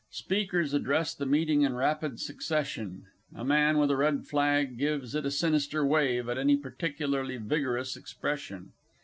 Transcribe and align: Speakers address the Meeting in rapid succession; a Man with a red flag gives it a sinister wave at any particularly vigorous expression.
Speakers 0.09 0.73
address 0.73 1.13
the 1.13 1.27
Meeting 1.27 1.61
in 1.61 1.75
rapid 1.75 2.19
succession; 2.19 3.03
a 3.35 3.45
Man 3.45 3.77
with 3.77 3.91
a 3.91 3.95
red 3.95 4.25
flag 4.25 4.79
gives 4.79 5.13
it 5.13 5.27
a 5.27 5.29
sinister 5.29 5.85
wave 5.85 6.27
at 6.27 6.39
any 6.39 6.57
particularly 6.57 7.37
vigorous 7.37 7.95
expression. 7.95 8.71